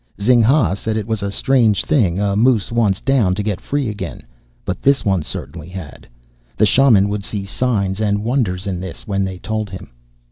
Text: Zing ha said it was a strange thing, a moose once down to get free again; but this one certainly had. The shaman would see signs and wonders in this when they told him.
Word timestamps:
Zing 0.19 0.41
ha 0.41 0.73
said 0.73 0.97
it 0.97 1.05
was 1.05 1.21
a 1.21 1.29
strange 1.29 1.83
thing, 1.85 2.19
a 2.19 2.35
moose 2.35 2.71
once 2.71 2.99
down 2.99 3.35
to 3.35 3.43
get 3.43 3.61
free 3.61 3.87
again; 3.87 4.23
but 4.65 4.81
this 4.81 5.05
one 5.05 5.21
certainly 5.21 5.69
had. 5.69 6.07
The 6.57 6.65
shaman 6.65 7.07
would 7.09 7.23
see 7.23 7.45
signs 7.45 8.01
and 8.01 8.23
wonders 8.23 8.65
in 8.65 8.79
this 8.79 9.05
when 9.07 9.23
they 9.23 9.37
told 9.37 9.69
him. 9.69 9.91